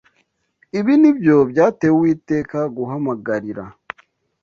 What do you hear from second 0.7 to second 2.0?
Ibi ni byo byateye